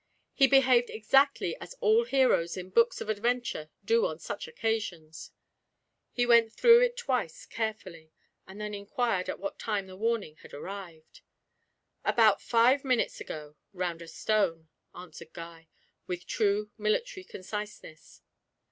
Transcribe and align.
He 0.33 0.47
behaved 0.47 0.89
exactly 0.89 1.55
as 1.61 1.75
all 1.79 2.05
heroes 2.05 2.57
in 2.57 2.71
books 2.71 3.01
of 3.01 3.07
adventure 3.07 3.69
do 3.85 4.07
on 4.07 4.17
such 4.17 4.47
occasions 4.47 5.29
he 6.11 6.25
went 6.25 6.51
through 6.51 6.79
it 6.81 6.97
twice 6.97 7.45
carefully, 7.45 8.11
and 8.47 8.59
then 8.59 8.73
inquired 8.73 9.29
at 9.29 9.37
what 9.37 9.59
time 9.59 9.85
the 9.85 9.95
warning 9.95 10.37
had 10.37 10.55
arrived. 10.55 11.21
'About 12.03 12.41
five 12.41 12.83
minutes 12.83 13.21
ago. 13.21 13.57
Round 13.73 14.01
a 14.01 14.07
stone,' 14.07 14.69
answered 14.95 15.33
Guy, 15.33 15.67
with 16.07 16.25
true 16.25 16.71
military 16.79 17.23
conciseness. 17.23 18.21